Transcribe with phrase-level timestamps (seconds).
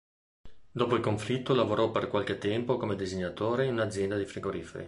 [0.71, 4.79] Dopo il conflitto lavorò per qualche tempo come disegnatore in un'azienda di frigoriferi.